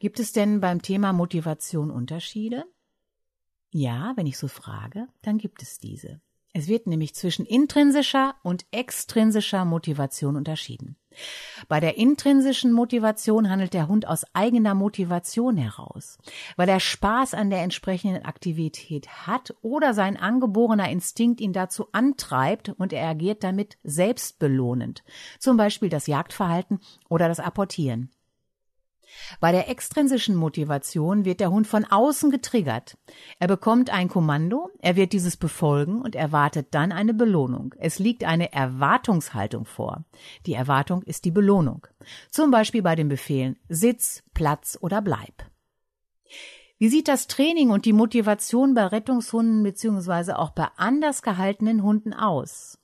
Gibt 0.00 0.18
es 0.18 0.32
denn 0.32 0.60
beim 0.60 0.82
Thema 0.82 1.12
Motivation 1.12 1.90
Unterschiede? 1.90 2.64
Ja, 3.70 4.12
wenn 4.16 4.26
ich 4.26 4.36
so 4.36 4.48
frage, 4.48 5.06
dann 5.22 5.38
gibt 5.38 5.62
es 5.62 5.78
diese. 5.78 6.20
Es 6.52 6.66
wird 6.66 6.88
nämlich 6.88 7.14
zwischen 7.14 7.46
intrinsischer 7.46 8.34
und 8.42 8.66
extrinsischer 8.72 9.64
Motivation 9.64 10.34
unterschieden. 10.34 10.96
Bei 11.68 11.78
der 11.78 11.96
intrinsischen 11.96 12.72
Motivation 12.72 13.48
handelt 13.48 13.72
der 13.72 13.86
Hund 13.86 14.08
aus 14.08 14.24
eigener 14.32 14.74
Motivation 14.74 15.56
heraus, 15.56 16.18
weil 16.56 16.68
er 16.68 16.80
Spaß 16.80 17.34
an 17.34 17.50
der 17.50 17.62
entsprechenden 17.62 18.24
Aktivität 18.24 19.08
hat 19.26 19.54
oder 19.62 19.94
sein 19.94 20.16
angeborener 20.16 20.88
Instinkt 20.90 21.40
ihn 21.40 21.52
dazu 21.52 21.86
antreibt 21.92 22.70
und 22.70 22.92
er 22.92 23.08
agiert 23.08 23.44
damit 23.44 23.78
selbstbelohnend, 23.84 25.04
zum 25.38 25.56
Beispiel 25.56 25.88
das 25.88 26.08
Jagdverhalten 26.08 26.80
oder 27.08 27.28
das 27.28 27.38
Apportieren. 27.38 28.10
Bei 29.40 29.52
der 29.52 29.68
extrinsischen 29.68 30.34
Motivation 30.34 31.24
wird 31.24 31.40
der 31.40 31.50
Hund 31.50 31.66
von 31.66 31.84
außen 31.84 32.30
getriggert. 32.30 32.96
Er 33.38 33.48
bekommt 33.48 33.90
ein 33.90 34.08
Kommando, 34.08 34.70
er 34.80 34.96
wird 34.96 35.12
dieses 35.12 35.36
befolgen 35.36 36.02
und 36.02 36.14
erwartet 36.14 36.68
dann 36.72 36.92
eine 36.92 37.14
Belohnung. 37.14 37.74
Es 37.78 37.98
liegt 37.98 38.24
eine 38.24 38.52
Erwartungshaltung 38.52 39.64
vor. 39.64 40.04
Die 40.46 40.54
Erwartung 40.54 41.02
ist 41.02 41.24
die 41.24 41.30
Belohnung. 41.30 41.86
Zum 42.30 42.50
Beispiel 42.50 42.82
bei 42.82 42.96
den 42.96 43.08
Befehlen 43.08 43.58
Sitz, 43.68 44.22
Platz 44.34 44.78
oder 44.80 45.02
Bleib. 45.02 45.50
Wie 46.78 46.88
sieht 46.88 47.08
das 47.08 47.26
Training 47.26 47.70
und 47.70 47.84
die 47.84 47.92
Motivation 47.92 48.72
bei 48.72 48.86
Rettungshunden 48.86 49.62
bzw. 49.62 50.32
auch 50.32 50.50
bei 50.50 50.68
anders 50.76 51.20
gehaltenen 51.20 51.82
Hunden 51.82 52.14
aus? 52.14 52.79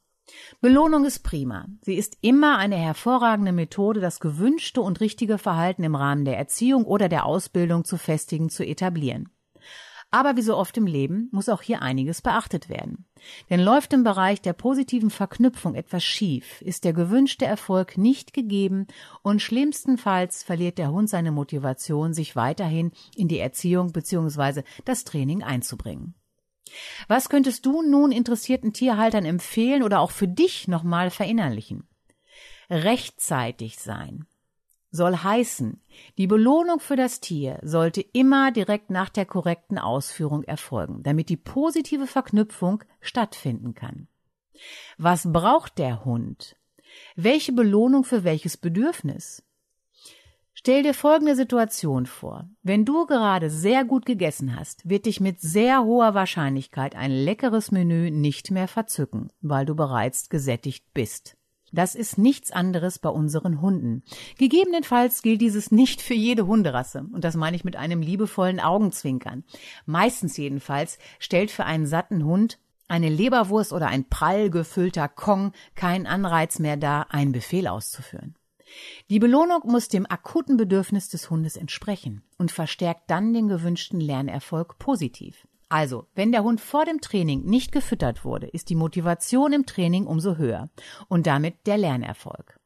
Belohnung 0.61 1.05
ist 1.05 1.21
prima. 1.21 1.67
Sie 1.83 1.95
ist 1.95 2.19
immer 2.21 2.59
eine 2.59 2.77
hervorragende 2.77 3.53
Methode, 3.53 4.01
das 4.01 4.21
gewünschte 4.21 4.81
und 4.81 5.01
richtige 5.01 5.39
Verhalten 5.39 5.85
im 5.85 5.95
Rahmen 5.95 6.25
der 6.25 6.37
Erziehung 6.37 6.85
oder 6.85 7.09
der 7.09 7.27
Ausbildung 7.27 7.85
zu 7.85 7.97
festigen, 7.97 8.49
zu 8.49 8.65
etablieren. 8.65 9.29
Aber 10.11 10.37
wie 10.37 10.43
so 10.43 10.57
oft 10.57 10.77
im 10.77 10.87
Leben 10.87 11.29
muss 11.33 11.49
auch 11.49 11.63
hier 11.63 11.83
einiges 11.83 12.23
beachtet 12.23 12.69
werden. 12.69 13.07
Denn 13.51 13.61
läuft 13.61 13.93
im 13.93 14.05
Bereich 14.05 14.41
der 14.41 14.53
positiven 14.53 15.11
Verknüpfung 15.11 15.75
etwas 15.75 16.05
schief, 16.05 16.63
ist 16.63 16.85
der 16.85 16.93
gewünschte 16.93 17.45
Erfolg 17.45 17.99
nicht 17.99 18.33
gegeben 18.33 18.87
und 19.23 19.43
schlimmstenfalls 19.43 20.45
verliert 20.45 20.79
der 20.79 20.93
Hund 20.93 21.09
seine 21.09 21.33
Motivation, 21.33 22.15
sich 22.15 22.37
weiterhin 22.37 22.93
in 23.17 23.27
die 23.29 23.41
Erziehung 23.41 23.93
bzw. 23.93 24.63
das 24.85 25.05
Training 25.05 25.43
einzubringen. 25.43 26.15
Was 27.09 27.29
könntest 27.29 27.67
du 27.67 27.83
nun 27.83 28.13
interessierten 28.13 28.73
Tierhaltern 28.73 29.25
empfehlen 29.25 29.83
oder 29.83 30.01
auch 30.01 30.11
für 30.11 30.29
dich 30.29 30.69
nochmal 30.69 31.11
verinnerlichen? 31.11 31.89
Rechtzeitig 32.71 33.79
sein 33.79 34.27
soll 34.97 35.17
heißen, 35.17 35.81
die 36.19 36.27
Belohnung 36.27 36.81
für 36.81 36.97
das 36.97 37.21
Tier 37.21 37.59
sollte 37.63 38.01
immer 38.01 38.51
direkt 38.51 38.91
nach 38.91 39.09
der 39.09 39.27
korrekten 39.27 39.79
Ausführung 39.79 40.43
erfolgen, 40.43 41.03
damit 41.03 41.29
die 41.29 41.37
positive 41.37 42.07
Verknüpfung 42.07 42.83
stattfinden 43.01 43.75
kann. 43.75 44.09
Was 44.97 45.31
braucht 45.31 45.79
der 45.79 46.05
Hund? 46.05 46.57
Welche 47.15 47.53
Belohnung 47.53 48.05
für 48.05 48.25
welches 48.25 48.57
Bedürfnis? 48.57 49.45
Stell 50.67 50.83
dir 50.83 50.95
folgende 50.95 51.37
Situation 51.37 52.07
vor. 52.07 52.51
Wenn 52.65 52.85
du 52.85 53.07
gerade 53.07 53.51
sehr 53.51 53.85
gut 53.85 54.05
gegessen 54.05 54.57
hast, 54.57 54.81
wird 54.89 55.07
dich 55.07 55.21
mit 55.21 55.41
sehr 55.41 55.85
hoher 55.85 56.15
Wahrscheinlichkeit 56.15 56.97
ein 56.97 57.13
leckeres 57.13 57.71
Menü 57.71 58.11
nicht 58.11 58.51
mehr 58.51 58.67
verzücken, 58.67 59.31
weil 59.41 59.65
du 59.65 59.77
bereits 59.77 60.29
gesättigt 60.29 60.85
bist. 60.93 61.37
Das 61.71 61.95
ist 61.95 62.19
nichts 62.19 62.51
anderes 62.51 62.99
bei 62.99 63.11
unseren 63.11 63.61
Hunden. 63.61 64.03
Gegebenenfalls 64.39 65.23
gilt 65.23 65.41
dieses 65.41 65.71
nicht 65.71 66.03
für 66.03 66.15
jede 66.15 66.49
Hunderasse. 66.49 67.07
Und 67.13 67.23
das 67.23 67.37
meine 67.37 67.55
ich 67.55 67.63
mit 67.63 67.77
einem 67.77 68.03
liebevollen 68.03 68.59
Augenzwinkern. 68.59 69.45
Meistens 69.85 70.37
jedenfalls 70.37 70.99
stellt 71.21 71.53
für 71.53 71.65
einen 71.65 71.87
satten 71.87 72.25
Hund 72.25 72.59
eine 72.89 73.09
Leberwurst 73.09 73.73
oder 73.73 73.87
ein 73.87 74.09
prall 74.09 74.51
gefüllter 74.51 75.07
Kong 75.07 75.53
keinen 75.77 76.09
Anreiz 76.09 76.59
mehr 76.59 76.77
dar, 76.77 77.15
einen 77.15 77.31
Befehl 77.31 77.69
auszuführen. 77.69 78.35
Die 79.11 79.19
Belohnung 79.19 79.61
muss 79.65 79.89
dem 79.89 80.07
akuten 80.07 80.57
Bedürfnis 80.57 81.09
des 81.09 81.31
Hundes 81.31 81.57
entsprechen 81.57 82.23
und 82.39 82.51
verstärkt 82.51 83.11
dann 83.11 83.33
den 83.33 83.49
gewünschten 83.49 84.01
Lernerfolg 84.01 84.79
positiv. 84.79 85.47
Also, 85.69 86.07
wenn 86.15 86.33
der 86.33 86.45
Hund 86.45 86.61
vor 86.61 86.85
dem 86.85 87.01
Training 87.01 87.45
nicht 87.45 87.73
gefüttert 87.73 88.25
wurde, 88.25 88.47
ist 88.47 88.71
die 88.71 88.77
Motivation 88.77 89.53
im 89.53 89.67
Training 89.67 90.07
umso 90.07 90.37
höher 90.37 90.71
und 91.09 91.27
damit 91.27 91.67
der 91.67 91.79
Lernerfolg. 91.79 92.59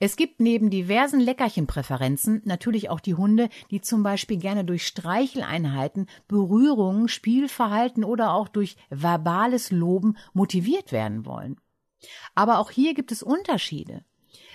Es 0.00 0.16
gibt 0.16 0.40
neben 0.40 0.70
diversen 0.70 1.20
Leckerchenpräferenzen 1.20 2.42
natürlich 2.44 2.90
auch 2.90 3.00
die 3.00 3.14
Hunde, 3.14 3.48
die 3.70 3.80
zum 3.80 4.02
Beispiel 4.02 4.38
gerne 4.38 4.64
durch 4.64 4.86
Streicheleinheiten, 4.86 6.06
Berührungen, 6.26 7.08
Spielverhalten 7.08 8.02
oder 8.02 8.32
auch 8.32 8.48
durch 8.48 8.76
verbales 8.90 9.70
Loben 9.70 10.16
motiviert 10.32 10.90
werden 10.90 11.26
wollen. 11.26 11.60
Aber 12.34 12.58
auch 12.58 12.70
hier 12.70 12.94
gibt 12.94 13.12
es 13.12 13.22
Unterschiede. 13.22 14.04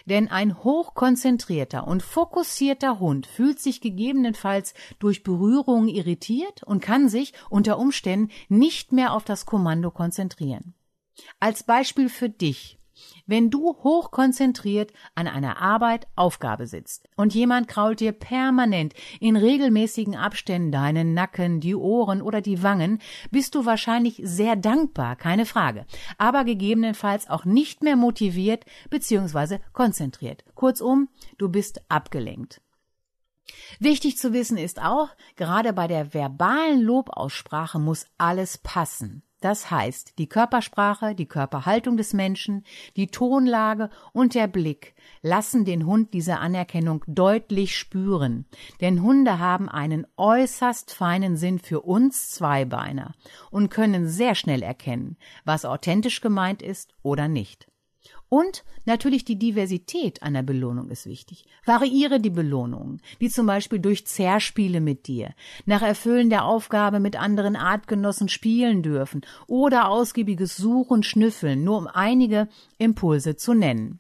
Denn 0.08 0.30
ein 0.30 0.64
hochkonzentrierter 0.64 1.86
und 1.86 2.02
fokussierter 2.02 3.00
Hund 3.00 3.28
fühlt 3.28 3.60
sich 3.60 3.82
gegebenenfalls 3.82 4.74
durch 5.00 5.22
Berührungen 5.22 5.90
irritiert 5.90 6.64
und 6.64 6.82
kann 6.82 7.10
sich 7.10 7.34
unter 7.50 7.78
Umständen 7.78 8.32
nicht 8.48 8.94
mehr 8.94 9.14
auf 9.14 9.26
das 9.26 9.46
Kommando 9.46 9.92
konzentrieren. 9.92 10.74
Als 11.42 11.64
Beispiel 11.64 12.08
für 12.08 12.30
dich. 12.30 12.77
Wenn 13.26 13.50
du 13.50 13.76
hochkonzentriert 13.84 14.94
an 15.16 15.28
einer 15.28 15.62
Arbeit 15.62 16.08
Aufgabe 16.16 16.68
sitzt 16.68 17.08
und 17.16 17.34
jemand 17.34 17.68
krault 17.68 18.00
dir 18.00 18.12
permanent 18.12 18.94
in 19.20 19.36
regelmäßigen 19.36 20.16
Abständen 20.16 20.72
deinen 20.72 21.14
Nacken, 21.14 21.60
die 21.60 21.76
Ohren 21.76 22.22
oder 22.22 22.42
die 22.42 22.64
Wangen, 22.64 23.00
bist 23.32 23.56
du 23.56 23.66
wahrscheinlich 23.66 24.22
sehr 24.24 24.56
dankbar, 24.56 25.16
keine 25.16 25.46
Frage, 25.46 25.86
aber 26.18 26.44
gegebenenfalls 26.44 27.30
auch 27.30 27.46
nicht 27.46 27.84
mehr 27.84 27.96
motiviert 27.96 28.66
bzw. 28.90 29.60
konzentriert. 29.74 30.44
Kurzum, 30.56 31.10
du 31.38 31.50
bist 31.50 31.82
abgelenkt. 31.90 32.62
Wichtig 33.80 34.18
zu 34.18 34.34
wissen 34.34 34.58
ist 34.58 34.82
auch, 34.82 35.10
gerade 35.36 35.74
bei 35.74 35.88
der 35.88 36.14
verbalen 36.14 36.82
Lobaussprache 36.82 37.80
muss 37.80 38.06
alles 38.18 38.58
passen. 38.58 39.24
Das 39.40 39.70
heißt, 39.70 40.18
die 40.18 40.28
Körpersprache, 40.28 41.14
die 41.14 41.28
Körperhaltung 41.28 41.96
des 41.96 42.14
Menschen, 42.14 42.64
die 42.96 43.08
Tonlage 43.08 43.90
und 44.12 44.34
der 44.34 44.48
Blick 44.48 44.96
lassen 45.22 45.64
den 45.64 45.86
Hund 45.86 46.14
diese 46.14 46.40
Anerkennung 46.40 47.04
deutlich 47.08 47.78
spüren. 47.78 48.46
Denn 48.82 49.04
Hunde 49.04 49.38
haben 49.38 49.70
einen 49.70 50.08
äußerst 50.18 50.92
feinen 50.92 51.38
Sinn 51.38 51.60
für 51.60 51.82
uns 51.82 52.32
Zweibeiner 52.32 53.14
und 53.52 53.70
können 53.70 54.08
sehr 54.08 54.34
schnell 54.34 54.64
erkennen, 54.64 55.18
was 55.46 55.66
authentisch 55.66 56.22
gemeint 56.22 56.64
ist 56.64 56.96
oder 57.04 57.28
nicht. 57.28 57.68
Und 58.30 58.66
natürlich 58.86 59.24
die 59.24 59.40
Diversität 59.40 60.22
einer 60.22 60.44
Belohnung 60.44 60.90
ist 60.90 61.06
wichtig. 61.06 61.46
Variiere 61.66 62.20
die 62.20 62.30
Belohnungen, 62.30 63.02
wie 63.20 63.30
zum 63.30 63.46
Beispiel 63.46 63.80
durch 63.80 64.06
Zerspiele 64.06 64.82
mit 64.82 65.08
dir, 65.08 65.34
nach 65.66 65.82
Erfüllen 65.82 66.30
der 66.30 66.46
Aufgabe 66.46 67.00
mit 67.00 67.16
anderen 67.16 67.56
Artgenossen 67.56 68.28
spielen 68.28 68.84
dürfen 68.84 69.22
oder 69.48 69.90
ausgiebiges 69.90 70.58
Suchen, 70.58 71.04
Schnüffeln, 71.04 71.64
nur 71.64 71.78
um 71.78 71.88
einige 71.88 72.50
Impulse 72.78 73.38
zu 73.38 73.54
nennen. 73.54 74.00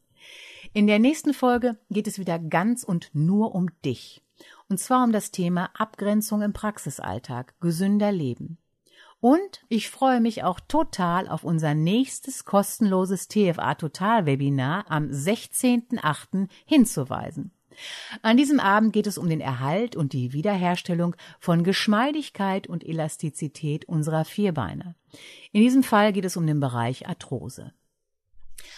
In 0.74 0.86
der 0.86 0.98
nächsten 0.98 1.32
Folge 1.32 1.78
geht 1.88 2.06
es 2.06 2.18
wieder 2.18 2.38
ganz 2.38 2.84
und 2.84 3.10
nur 3.14 3.54
um 3.54 3.68
dich. 3.84 4.22
Und 4.68 4.78
zwar 4.78 5.04
um 5.04 5.12
das 5.12 5.30
Thema 5.30 5.70
Abgrenzung 5.74 6.42
im 6.42 6.52
Praxisalltag, 6.52 7.54
gesünder 7.60 8.12
Leben. 8.12 8.58
Und 9.20 9.64
ich 9.68 9.90
freue 9.90 10.20
mich 10.20 10.44
auch 10.44 10.60
total 10.60 11.28
auf 11.28 11.42
unser 11.42 11.74
nächstes 11.74 12.44
kostenloses 12.44 13.26
TFA 13.28 13.74
Total 13.74 14.26
Webinar 14.26 14.84
am 14.88 15.06
16.8. 15.08 16.48
hinzuweisen. 16.66 17.50
An 18.22 18.36
diesem 18.36 18.60
Abend 18.60 18.92
geht 18.92 19.06
es 19.06 19.18
um 19.18 19.28
den 19.28 19.40
Erhalt 19.40 19.96
und 19.96 20.12
die 20.12 20.32
Wiederherstellung 20.32 21.16
von 21.40 21.64
Geschmeidigkeit 21.64 22.66
und 22.66 22.86
Elastizität 22.86 23.86
unserer 23.86 24.24
Vierbeine. 24.24 24.94
In 25.52 25.62
diesem 25.62 25.82
Fall 25.82 26.12
geht 26.12 26.24
es 26.24 26.36
um 26.36 26.46
den 26.46 26.60
Bereich 26.60 27.08
Arthrose. 27.08 27.72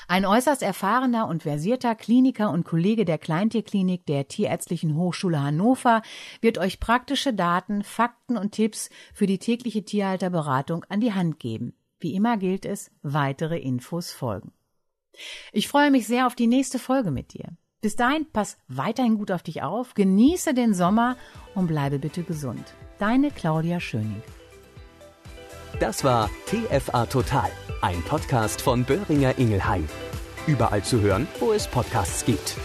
Ein 0.08 0.26
äußerst 0.26 0.62
erfahrener 0.62 1.28
und 1.28 1.44
versierter 1.44 1.94
Kliniker 1.94 2.50
und 2.50 2.64
Kollege 2.64 3.04
der 3.04 3.18
Kleintierklinik 3.18 4.04
der 4.06 4.28
Tierärztlichen 4.28 4.96
Hochschule 4.96 5.40
Hannover 5.40 6.02
wird 6.40 6.58
euch 6.58 6.80
praktische 6.80 7.32
Daten, 7.32 7.82
Fakten 7.82 8.36
und 8.36 8.52
Tipps 8.52 8.90
für 9.14 9.26
die 9.26 9.38
tägliche 9.38 9.84
Tierhalterberatung 9.84 10.84
an 10.88 11.00
die 11.00 11.12
Hand 11.12 11.38
geben. 11.38 11.74
Wie 12.00 12.14
immer 12.14 12.36
gilt 12.36 12.64
es, 12.64 12.90
weitere 13.02 13.58
Infos 13.58 14.10
folgen. 14.10 14.52
Ich 15.52 15.68
freue 15.68 15.90
mich 15.90 16.06
sehr 16.06 16.26
auf 16.26 16.34
die 16.34 16.46
nächste 16.46 16.78
Folge 16.78 17.10
mit 17.10 17.34
dir. 17.34 17.56
Bis 17.82 17.96
dahin, 17.96 18.26
pass 18.30 18.58
weiterhin 18.68 19.16
gut 19.16 19.30
auf 19.30 19.42
dich 19.42 19.62
auf, 19.62 19.94
genieße 19.94 20.52
den 20.52 20.74
Sommer 20.74 21.16
und 21.54 21.66
bleibe 21.66 21.98
bitte 21.98 22.22
gesund. 22.22 22.74
Deine 22.98 23.30
Claudia 23.30 23.80
Schöning. 23.80 24.22
Das 25.78 26.04
war 26.04 26.28
TFA 26.44 27.06
Total, 27.06 27.50
ein 27.80 28.02
Podcast 28.02 28.60
von 28.60 28.84
Böhringer 28.84 29.38
Ingelheim. 29.38 29.88
Überall 30.46 30.84
zu 30.84 31.00
hören, 31.00 31.26
wo 31.38 31.52
es 31.52 31.66
Podcasts 31.66 32.26
gibt. 32.26 32.58